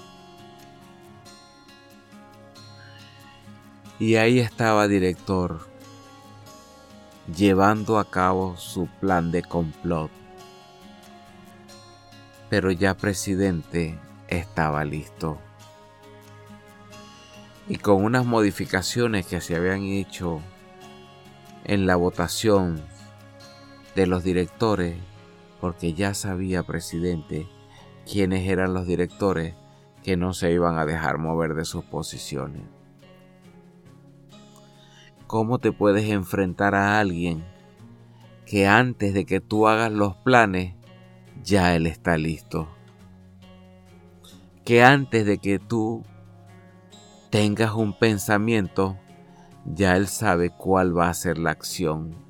Y 3.99 4.17
ahí 4.17 4.41
estaba 4.41 4.89
director 4.89 5.61
llevando 7.35 7.99
a 7.99 8.05
cabo 8.11 8.57
su 8.57 8.89
plan 9.01 9.33
de 9.33 9.43
complot. 9.43 10.11
Pero 12.51 12.71
ya 12.71 12.95
presidente 12.95 13.99
estaba 14.29 14.85
listo. 14.85 15.39
Y 17.69 17.77
con 17.79 18.05
unas 18.05 18.27
modificaciones 18.27 19.27
que 19.27 19.41
se 19.41 19.57
habían 19.57 19.83
hecho 19.83 20.41
en 21.65 21.87
la 21.87 21.97
votación 21.97 22.85
de 23.97 24.07
los 24.07 24.23
directores, 24.23 24.97
porque 25.61 25.95
ya 25.95 26.13
sabía, 26.13 26.63
presidente, 26.63 27.49
quiénes 28.09 28.47
eran 28.49 28.75
los 28.75 28.87
directores 28.87 29.55
que 30.05 30.17
no 30.17 30.35
se 30.35 30.53
iban 30.53 30.79
a 30.79 30.85
dejar 30.85 31.19
mover 31.19 31.55
de 31.55 31.65
sus 31.65 31.85
posiciones. 31.85 32.76
¿Cómo 35.27 35.59
te 35.59 35.73
puedes 35.73 36.09
enfrentar 36.11 36.75
a 36.75 36.99
alguien 37.01 37.45
que 38.47 38.67
antes 38.67 39.13
de 39.15 39.27
que 39.27 39.41
tú 39.41 39.67
hagas 39.67 39.91
los 39.91 40.17
planes, 40.17 40.75
ya 41.43 41.75
él 41.75 41.87
está 41.87 42.17
listo? 42.17 42.69
Que 44.65 44.83
antes 44.83 45.27
de 45.27 45.39
que 45.39 45.59
tú 45.59 46.05
tengas 47.31 47.75
un 47.75 47.99
pensamiento, 47.99 48.97
ya 49.65 49.97
él 49.97 50.07
sabe 50.07 50.51
cuál 50.51 50.97
va 50.97 51.09
a 51.09 51.15
ser 51.15 51.39
la 51.39 51.51
acción 51.51 52.27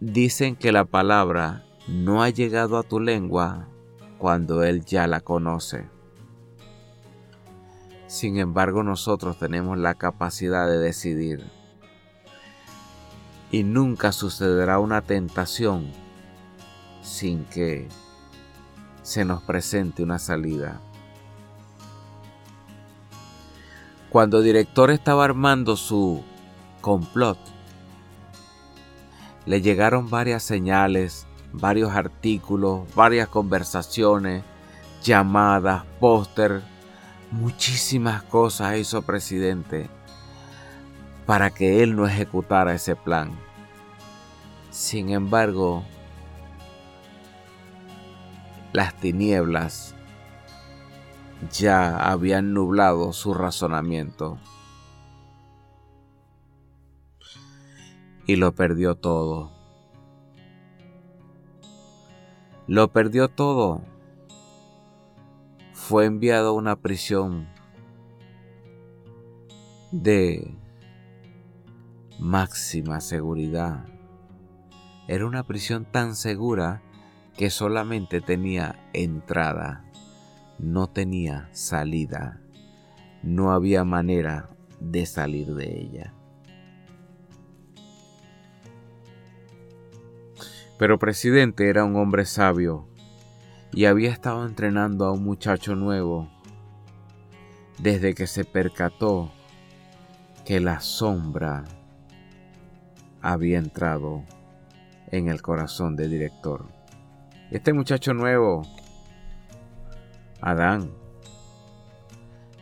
Dicen 0.00 0.56
que 0.56 0.72
la 0.72 0.84
palabra 0.84 1.64
no 1.88 2.22
ha 2.22 2.28
llegado 2.28 2.76
a 2.76 2.82
tu 2.82 3.00
lengua 3.00 3.66
cuando 4.18 4.62
Él 4.62 4.84
ya 4.84 5.06
la 5.06 5.20
conoce. 5.20 5.88
Sin 8.06 8.38
embargo, 8.38 8.82
nosotros 8.82 9.38
tenemos 9.38 9.78
la 9.78 9.94
capacidad 9.94 10.66
de 10.68 10.78
decidir. 10.78 11.44
Y 13.50 13.64
nunca 13.64 14.12
sucederá 14.12 14.78
una 14.78 15.02
tentación 15.02 15.92
sin 17.02 17.44
que 17.44 17.88
se 19.02 19.24
nos 19.24 19.42
presente 19.42 20.02
una 20.02 20.18
salida. 20.18 20.80
Cuando 24.10 24.38
el 24.38 24.44
director 24.44 24.90
estaba 24.90 25.24
armando 25.24 25.76
su 25.76 26.22
complot, 26.80 27.38
le 29.46 29.60
llegaron 29.60 30.10
varias 30.10 30.42
señales, 30.42 31.26
varios 31.52 31.92
artículos, 31.92 32.82
varias 32.94 33.28
conversaciones, 33.28 34.42
llamadas, 35.02 35.84
póster, 36.00 36.62
muchísimas 37.36 38.22
cosas 38.22 38.78
hizo 38.78 39.02
presidente 39.02 39.88
para 41.26 41.50
que 41.50 41.82
él 41.82 41.96
no 41.96 42.06
ejecutara 42.06 42.74
ese 42.74 42.96
plan. 42.96 43.30
Sin 44.70 45.10
embargo, 45.10 45.84
las 48.72 48.94
tinieblas 48.94 49.94
ya 51.52 51.96
habían 52.10 52.52
nublado 52.52 53.12
su 53.12 53.34
razonamiento. 53.34 54.38
y 58.26 58.36
lo 58.36 58.54
perdió 58.54 58.96
todo. 58.96 59.52
Lo 62.66 62.92
perdió 62.92 63.28
todo. 63.28 63.82
Fue 65.88 66.04
enviado 66.04 66.48
a 66.48 66.52
una 66.52 66.74
prisión 66.74 67.46
de 69.92 70.52
máxima 72.18 73.00
seguridad. 73.00 73.84
Era 75.06 75.24
una 75.24 75.44
prisión 75.46 75.84
tan 75.84 76.16
segura 76.16 76.82
que 77.36 77.50
solamente 77.50 78.20
tenía 78.20 78.90
entrada, 78.94 79.84
no 80.58 80.88
tenía 80.88 81.48
salida, 81.52 82.40
no 83.22 83.52
había 83.52 83.84
manera 83.84 84.50
de 84.80 85.06
salir 85.06 85.54
de 85.54 85.82
ella. 85.82 86.14
Pero 90.80 90.98
presidente 90.98 91.68
era 91.68 91.84
un 91.84 91.94
hombre 91.94 92.24
sabio 92.24 92.88
y 93.76 93.84
había 93.84 94.10
estado 94.10 94.46
entrenando 94.46 95.04
a 95.04 95.12
un 95.12 95.22
muchacho 95.22 95.76
nuevo 95.76 96.30
desde 97.78 98.14
que 98.14 98.26
se 98.26 98.46
percató 98.46 99.30
que 100.46 100.60
la 100.60 100.80
sombra 100.80 101.62
había 103.20 103.58
entrado 103.58 104.24
en 105.08 105.28
el 105.28 105.42
corazón 105.42 105.94
del 105.94 106.10
director. 106.10 106.64
Este 107.50 107.74
muchacho 107.74 108.14
nuevo, 108.14 108.62
Adán, 110.40 110.90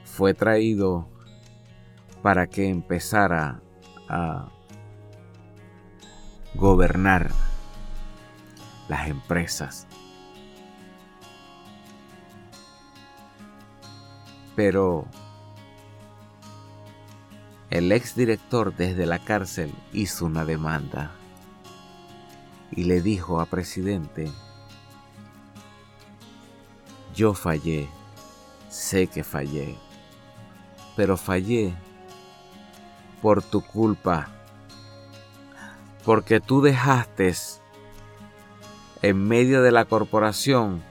fue 0.02 0.34
traído 0.34 1.08
para 2.22 2.48
que 2.48 2.68
empezara 2.68 3.62
a 4.08 4.48
gobernar 6.56 7.30
las 8.88 9.06
empresas. 9.06 9.86
Pero 14.54 15.06
el 17.70 17.90
exdirector 17.90 18.74
desde 18.76 19.04
la 19.04 19.18
cárcel 19.18 19.74
hizo 19.92 20.26
una 20.26 20.44
demanda 20.44 21.10
y 22.70 22.84
le 22.84 23.02
dijo 23.02 23.40
a 23.40 23.46
presidente, 23.46 24.30
yo 27.14 27.34
fallé, 27.34 27.88
sé 28.68 29.06
que 29.06 29.24
fallé, 29.24 29.76
pero 30.96 31.16
fallé 31.16 31.74
por 33.22 33.42
tu 33.42 33.60
culpa, 33.60 34.28
porque 36.04 36.40
tú 36.40 36.60
dejaste 36.60 37.34
en 39.02 39.26
medio 39.26 39.62
de 39.62 39.72
la 39.72 39.84
corporación 39.84 40.82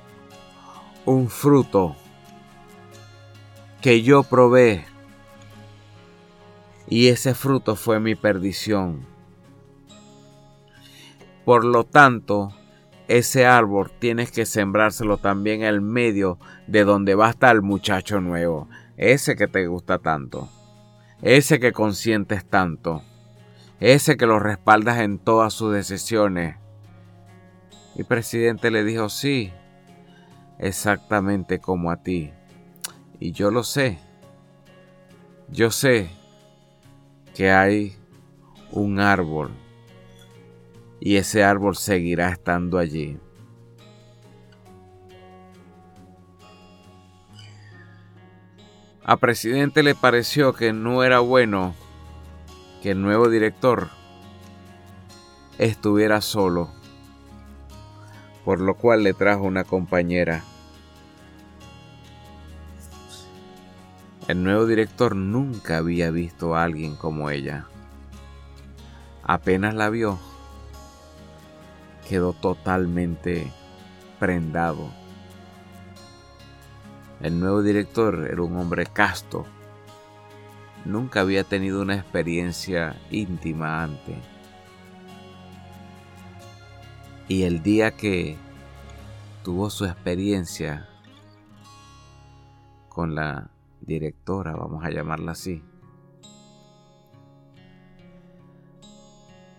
un 1.05 1.29
fruto 1.29 1.95
que 3.83 4.01
yo 4.01 4.23
probé 4.23 4.85
y 6.87 7.09
ese 7.09 7.35
fruto 7.35 7.75
fue 7.75 7.99
mi 7.99 8.15
perdición. 8.15 9.05
Por 11.45 11.65
lo 11.65 11.83
tanto, 11.83 12.55
ese 13.07 13.45
árbol 13.45 13.91
tienes 13.99 14.31
que 14.31 14.47
sembrárselo 14.47 15.17
también 15.17 15.61
en 15.61 15.83
medio 15.83 16.39
de 16.65 16.83
donde 16.83 17.13
va 17.13 17.27
a 17.27 17.31
estar 17.31 17.55
el 17.55 17.61
muchacho 17.61 18.21
nuevo, 18.21 18.67
ese 18.97 19.35
que 19.35 19.47
te 19.47 19.67
gusta 19.67 19.99
tanto 19.99 20.49
ese 21.23 21.61
que 21.61 21.71
consientes 21.71 22.43
tanto, 22.43 23.01
ese 23.79 24.17
que 24.17 24.25
lo 24.25 24.39
respaldas 24.39 24.99
en 24.99 25.19
todas 25.19 25.53
sus 25.53 25.73
decisiones. 25.73 26.57
Y 27.95 28.03
presidente 28.03 28.71
le 28.71 28.83
dijo, 28.83 29.07
sí, 29.07 29.53
exactamente 30.59 31.59
como 31.59 31.91
a 31.91 32.03
ti. 32.03 32.33
Y 33.23 33.31
yo 33.31 33.51
lo 33.51 33.63
sé. 33.63 33.99
Yo 35.47 35.71
sé 35.71 36.09
que 37.33 37.51
hay 37.51 37.95
un 38.69 38.99
árbol 38.99 39.51
y 40.99 41.15
ese 41.15 41.41
árbol 41.41 41.77
seguirá 41.77 42.27
estando 42.27 42.77
allí. 42.77 43.17
A 49.05 49.15
presidente 49.15 49.83
le 49.83 49.95
pareció 49.95 50.51
que 50.51 50.73
no 50.73 51.01
era 51.05 51.21
bueno 51.21 51.75
que 52.81 52.91
el 52.91 53.01
nuevo 53.01 53.29
director 53.29 53.87
estuviera 55.57 56.19
solo, 56.19 56.71
por 58.43 58.59
lo 58.59 58.75
cual 58.75 59.03
le 59.03 59.13
trajo 59.13 59.43
una 59.43 59.63
compañera. 59.63 60.43
El 64.27 64.43
nuevo 64.43 64.65
director 64.65 65.15
nunca 65.15 65.77
había 65.77 66.11
visto 66.11 66.55
a 66.55 66.63
alguien 66.63 66.95
como 66.95 67.29
ella. 67.29 67.65
Apenas 69.23 69.75
la 69.75 69.89
vio, 69.89 70.19
quedó 72.07 72.33
totalmente 72.33 73.51
prendado 74.19 75.03
el 77.23 77.39
nuevo 77.39 77.63
director 77.63 78.27
era 78.29 78.41
un 78.41 78.57
hombre 78.57 78.85
casto. 78.85 79.45
Nunca 80.83 81.21
había 81.21 81.45
tenido 81.45 81.81
una 81.81 81.95
experiencia 81.95 82.97
íntima 83.11 83.81
antes. 83.81 84.17
Y 87.29 87.43
el 87.43 87.63
día 87.63 87.91
que 87.91 88.35
tuvo 89.41 89.69
su 89.69 89.85
experiencia 89.85 90.89
con 92.89 93.15
la 93.15 93.49
directora, 93.85 94.55
vamos 94.55 94.83
a 94.83 94.89
llamarla 94.89 95.33
así, 95.33 95.63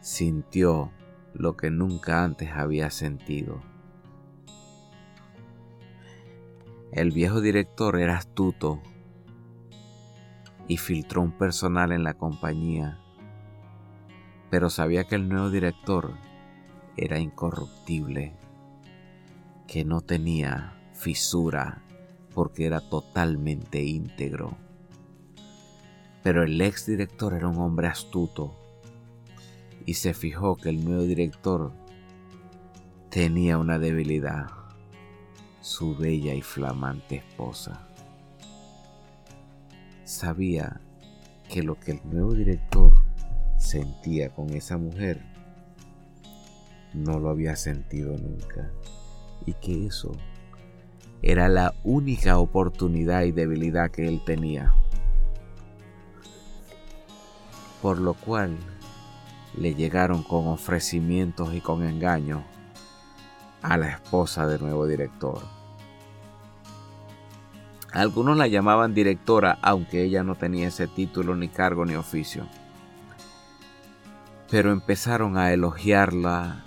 sintió 0.01 0.91
lo 1.33 1.57
que 1.57 1.71
nunca 1.71 2.25
antes 2.25 2.51
había 2.53 2.91
sentido. 2.91 3.61
El 6.93 7.11
viejo 7.11 7.41
director 7.41 7.99
era 7.99 8.17
astuto 8.17 8.81
y 10.69 10.77
filtró 10.77 11.23
un 11.23 11.33
personal 11.33 11.93
en 11.93 12.05
la 12.05 12.15
compañía, 12.15 12.99
pero 14.51 14.71
sabía 14.71 15.05
que 15.05 15.17
el 15.17 15.29
nuevo 15.29 15.51
director 15.51 16.15
era 16.97 17.19
incorruptible, 17.19 18.37
que 19.67 19.85
no 19.85 20.01
tenía 20.03 20.79
fisura 20.93 21.84
porque 22.35 22.67
era 22.67 22.81
totalmente 22.81 23.83
íntegro. 23.83 24.57
Pero 26.23 26.43
el 26.43 26.61
ex 26.61 26.87
director 26.87 27.35
era 27.35 27.49
un 27.49 27.59
hombre 27.59 27.87
astuto 27.87 28.55
y 29.87 29.95
se 29.95 30.15
fijó 30.15 30.57
que 30.57 30.71
el 30.71 30.85
nuevo 30.85 31.03
director 31.03 31.73
tenía 33.11 33.59
una 33.59 33.79
debilidad 33.79 34.47
su 35.65 35.97
bella 35.97 36.35
y 36.35 36.43
flamante 36.43 37.17
esposa. 37.17 37.89
Sabía 40.05 40.81
que 41.49 41.63
lo 41.63 41.81
que 41.81 41.93
el 41.93 42.01
nuevo 42.05 42.35
director 42.35 42.93
sentía 43.57 44.29
con 44.29 44.51
esa 44.51 44.77
mujer 44.77 45.23
no 46.93 47.19
lo 47.19 47.31
había 47.31 47.57
sentido 47.57 48.17
nunca 48.19 48.71
y 49.47 49.55
que 49.55 49.87
eso 49.87 50.13
era 51.27 51.49
la 51.49 51.73
única 51.85 52.37
oportunidad 52.37 53.23
y 53.23 53.33
debilidad 53.33 53.91
que 53.91 54.07
él 54.07 54.21
tenía. 54.27 54.75
Por 57.81 57.99
lo 57.99 58.13
cual 58.13 58.59
le 59.57 59.75
llegaron 59.75 60.23
con 60.23 60.49
ofrecimientos 60.49 61.55
y 61.55 61.63
con 61.63 61.83
engaños 61.83 62.43
a 63.63 63.79
la 63.79 63.89
esposa 63.89 64.47
del 64.47 64.61
nuevo 64.61 64.87
director. 64.87 65.41
Algunos 67.91 68.37
la 68.37 68.47
llamaban 68.47 68.93
directora, 68.93 69.59
aunque 69.63 70.03
ella 70.03 70.23
no 70.25 70.35
tenía 70.35 70.69
ese 70.69 70.89
título, 70.89 71.35
ni 71.37 71.49
cargo, 71.49 71.87
ni 71.87 71.95
oficio. 71.95 72.47
Pero 74.51 74.73
empezaron 74.73 75.39
a 75.39 75.55
elogiarla, 75.55 76.65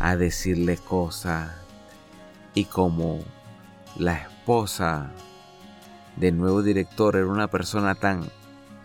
a 0.00 0.16
decirle 0.16 0.78
cosas, 0.78 1.52
y 2.54 2.64
como 2.64 3.20
la 3.96 4.14
esposa 4.14 5.10
del 6.16 6.36
nuevo 6.36 6.62
director 6.62 7.16
era 7.16 7.26
una 7.26 7.48
persona 7.48 7.94
tan 7.94 8.24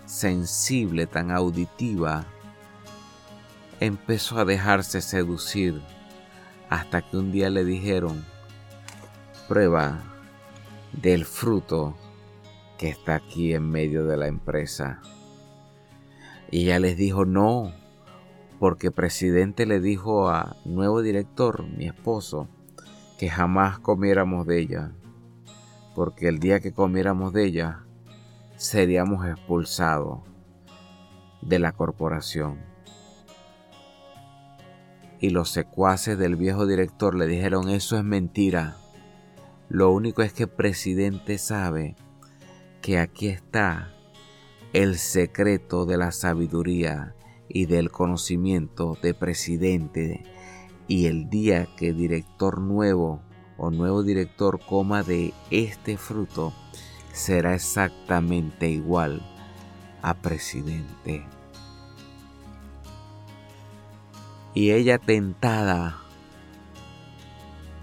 sensible, 0.06 1.08
tan 1.08 1.32
auditiva, 1.32 2.26
empezó 3.80 4.40
a 4.40 4.46
dejarse 4.46 5.02
seducir 5.02 5.82
hasta 6.70 7.02
que 7.02 7.18
un 7.18 7.32
día 7.32 7.50
le 7.50 7.66
dijeron, 7.66 8.26
prueba 9.48 10.02
del 10.94 11.26
fruto 11.26 11.96
que 12.78 12.90
está 12.90 13.16
aquí 13.16 13.54
en 13.54 13.70
medio 13.70 14.06
de 14.06 14.18
la 14.18 14.28
empresa. 14.28 15.02
Y 16.52 16.66
ella 16.66 16.80
les 16.80 16.98
dijo, 16.98 17.26
no, 17.26 17.74
porque 18.60 18.92
presidente 18.92 19.66
le 19.66 19.80
dijo 19.80 20.30
a 20.30 20.56
nuevo 20.66 21.02
director, 21.02 21.64
mi 21.68 21.86
esposo, 21.86 22.48
que 23.18 23.30
jamás 23.30 23.80
comiéramos 23.80 24.46
de 24.46 24.60
ella, 24.60 24.92
porque 25.96 26.28
el 26.28 26.40
día 26.40 26.60
que 26.60 26.74
comiéramos 26.74 27.34
de 27.34 27.46
ella, 27.46 27.86
seríamos 28.58 29.26
expulsados 29.26 30.20
de 31.42 31.60
la 31.60 31.72
corporación 31.72 32.76
y 35.20 35.30
los 35.30 35.50
secuaces 35.50 36.18
del 36.18 36.36
viejo 36.36 36.66
director 36.66 37.16
le 37.16 37.26
dijeron 37.26 37.70
eso 37.70 37.98
es 37.98 38.04
mentira. 38.04 38.78
Lo 39.70 39.92
único 39.92 40.22
es 40.22 40.34
que 40.34 40.44
el 40.44 40.50
presidente 40.50 41.38
sabe 41.38 41.96
que 42.82 43.00
aquí 43.00 43.30
está 43.30 43.92
el 44.74 44.98
secreto 44.98 45.86
de 45.86 45.98
la 45.98 46.12
sabiduría 46.12 47.16
y 47.48 47.66
del 47.66 47.90
conocimiento 47.90 48.98
de 49.02 49.14
presidente 49.14 50.24
y 50.88 51.08
el 51.08 51.30
día 51.30 51.68
que 51.78 51.94
director 51.94 52.60
nuevo 52.60 53.22
o 53.58 53.72
nuevo 53.72 54.04
director 54.04 54.60
coma 54.60 55.04
de 55.04 55.34
este 55.50 55.98
fruto 55.98 56.54
será 57.14 57.56
exactamente 57.56 58.70
igual 58.70 59.22
a 60.02 60.14
presidente. 60.14 61.26
Y 64.54 64.72
ella 64.72 64.98
tentada 64.98 66.06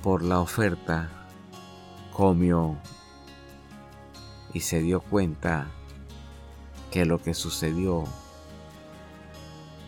por 0.03 0.23
la 0.23 0.41
oferta, 0.41 1.11
comió 2.13 2.77
y 4.53 4.61
se 4.61 4.81
dio 4.81 5.01
cuenta 5.01 5.71
que 6.91 7.07
lo 7.07 7.23
que 7.23 7.35
sucedió 7.35 8.05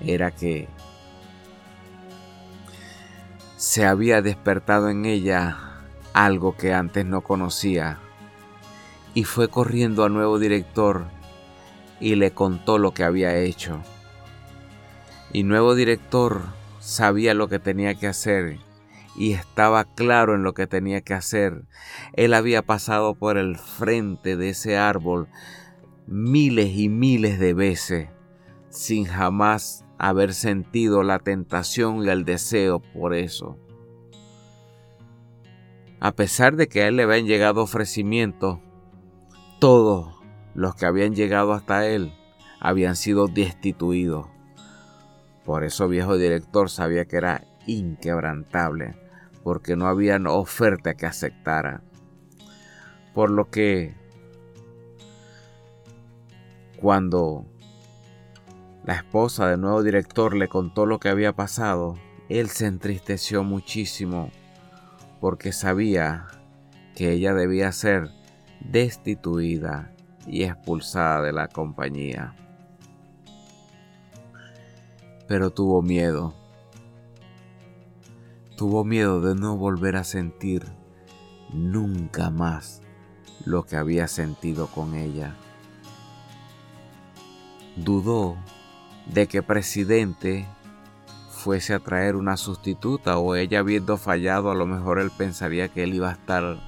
era 0.00 0.31
que 0.31 0.68
se 3.75 3.87
había 3.87 4.23
despertado 4.23 4.89
en 4.89 5.05
ella 5.05 5.59
algo 6.13 6.57
que 6.57 6.73
antes 6.73 7.05
no 7.05 7.23
conocía 7.23 7.99
y 9.15 9.25
fue 9.25 9.49
corriendo 9.49 10.05
al 10.05 10.15
nuevo 10.15 10.39
director 10.39 11.07
y 11.99 12.15
le 12.15 12.31
contó 12.31 12.79
lo 12.79 12.95
que 12.95 13.03
había 13.03 13.37
hecho. 13.37 13.83
Y 15.33 15.43
nuevo 15.43 15.75
director 15.75 16.43
sabía 16.79 17.35
lo 17.35 17.49
que 17.49 17.59
tenía 17.59 17.97
que 17.97 18.07
hacer 18.07 18.59
y 19.17 19.33
estaba 19.33 19.83
claro 19.83 20.37
en 20.37 20.45
lo 20.45 20.55
que 20.55 20.69
tenía 20.69 21.01
que 21.01 21.15
hacer. 21.15 21.65
Él 22.13 22.33
había 22.35 22.63
pasado 22.63 23.17
por 23.17 23.39
el 23.39 23.57
frente 23.59 24.37
de 24.37 24.51
ese 24.51 24.77
árbol 24.77 25.27
miles 26.07 26.77
y 26.77 26.89
miles 26.89 27.41
de 27.41 27.55
veces 27.55 28.09
sin 28.69 29.05
jamás 29.05 29.85
haber 29.99 30.33
sentido 30.33 31.03
la 31.03 31.19
tentación 31.19 32.05
y 32.05 32.09
el 32.09 32.25
deseo 32.25 32.79
por 32.79 33.15
eso. 33.15 33.59
A 36.05 36.12
pesar 36.12 36.57
de 36.57 36.69
que 36.69 36.83
a 36.83 36.88
él 36.88 36.97
le 36.97 37.05
habían 37.05 37.25
llegado 37.25 37.62
ofrecimientos, 37.62 38.59
todos 39.59 40.14
los 40.55 40.75
que 40.75 40.85
habían 40.85 41.14
llegado 41.14 41.55
hasta 41.55 41.87
él 41.88 42.12
habían 42.61 42.95
sido 42.95 43.27
destituidos. 43.27 44.27
Por 45.47 45.64
eso 45.64 45.88
viejo 45.88 46.19
director 46.19 46.69
sabía 46.69 47.07
que 47.07 47.17
era 47.17 47.47
inquebrantable, 47.67 48.97
porque 49.43 49.77
no 49.77 49.87
había 49.87 50.19
oferta 50.29 50.93
que 50.93 51.07
aceptara. 51.07 51.81
Por 53.14 53.31
lo 53.31 53.49
que 53.49 53.95
cuando 56.77 57.47
la 58.85 58.97
esposa 58.97 59.49
del 59.49 59.62
nuevo 59.62 59.83
director 59.83 60.37
le 60.37 60.49
contó 60.49 60.85
lo 60.85 61.01
que 61.01 61.09
había 61.09 61.33
pasado. 61.33 61.97
Él 62.29 62.51
se 62.51 62.67
entristeció 62.67 63.43
muchísimo 63.43 64.31
porque 65.25 65.53
sabía 65.53 66.27
que 66.95 67.11
ella 67.11 67.33
debía 67.33 67.73
ser 67.73 68.11
destituida 68.61 69.91
y 70.27 70.43
expulsada 70.43 71.23
de 71.23 71.33
la 71.33 71.49
compañía. 71.49 72.37
Pero 75.27 75.49
tuvo 75.49 75.81
miedo. 75.81 76.35
Tuvo 78.59 78.85
miedo 78.85 79.23
de 79.23 79.35
no 79.35 79.57
volver 79.57 79.97
a 79.97 80.05
sentir 80.05 80.67
nunca 81.55 82.29
más 82.29 82.83
lo 83.47 83.65
que 83.65 83.77
había 83.77 84.09
sentido 84.09 84.67
con 84.67 84.95
ella. 84.95 85.35
Dudó 87.77 88.37
de 89.07 89.27
que 89.27 89.43
presidente 89.43 90.47
fuese 91.45 91.75
a 91.75 91.79
traer 91.79 92.17
una 92.17 92.39
sustituta 92.39 93.19
o 93.19 93.35
ella 93.35 93.59
habiendo 93.59 93.99
fallado 93.99 94.51
a 94.51 94.55
lo 94.55 94.65
mejor 94.65 94.99
él 94.99 95.11
pensaría 95.11 95.69
que 95.69 95.83
él 95.83 95.93
iba 95.93 96.09
a 96.09 96.13
estar 96.13 96.59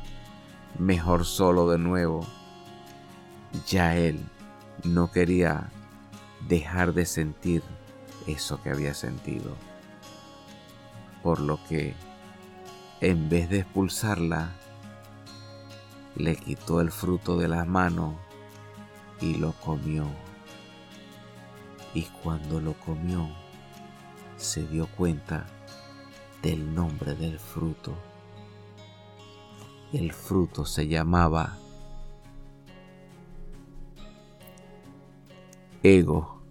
mejor 0.79 1.25
solo 1.25 1.71
de 1.71 1.79
nuevo. 1.79 2.27
Ya 3.67 3.97
él 3.97 4.21
no 4.85 5.11
quería 5.11 5.71
dejar 6.47 6.93
de 6.93 7.07
sentir 7.07 7.62
eso 8.27 8.62
que 8.62 8.69
había 8.69 8.93
sentido. 8.93 9.57
Por 11.23 11.41
lo 11.41 11.59
que 11.71 11.95
en 13.01 13.31
vez 13.31 13.49
de 13.49 13.61
expulsarla, 13.61 14.51
le 16.17 16.37
quitó 16.37 16.83
el 16.83 16.91
fruto 16.91 17.39
de 17.39 17.49
las 17.49 17.67
manos 17.67 18.15
y 19.23 19.39
lo 19.39 19.53
comió 19.53 20.05
y 21.95 22.03
cuando 22.23 22.61
lo 22.61 22.75
comió 22.75 23.27
se 24.37 24.66
dio 24.66 24.87
cuenta 24.96 25.46
del 26.42 26.75
nombre 26.75 27.14
del 27.14 27.38
fruto. 27.38 27.94
El 29.92 30.12
fruto 30.12 30.64
se 30.64 30.88
llamaba 30.88 31.57
ego. 35.83 36.42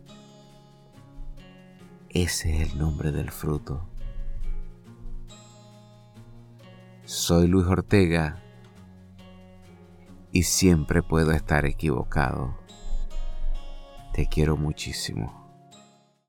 Ese 2.10 2.62
es 2.62 2.72
el 2.72 2.80
nombre 2.80 3.12
del 3.12 3.30
fruto. 3.30 3.90
Soy 7.04 7.48
Luis 7.48 7.68
Ortega 7.68 8.42
y 10.32 10.44
siempre 10.44 11.04
puedo 11.04 11.32
estar 11.32 11.66
equivocado. 11.66 12.56
Te 14.14 14.28
quiero 14.28 14.58
muchísimo. 14.58 15.45